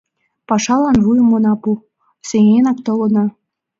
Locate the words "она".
1.37-1.53